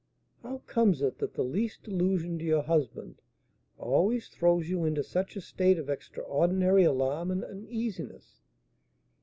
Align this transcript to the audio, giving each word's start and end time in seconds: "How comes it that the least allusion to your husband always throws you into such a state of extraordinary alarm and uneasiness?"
"How 0.41 0.63
comes 0.65 1.03
it 1.03 1.19
that 1.19 1.35
the 1.35 1.43
least 1.43 1.85
allusion 1.87 2.39
to 2.39 2.43
your 2.43 2.63
husband 2.63 3.21
always 3.77 4.29
throws 4.29 4.67
you 4.67 4.83
into 4.83 5.03
such 5.03 5.35
a 5.35 5.41
state 5.41 5.77
of 5.77 5.91
extraordinary 5.91 6.83
alarm 6.83 7.29
and 7.29 7.43
uneasiness?" 7.43 8.41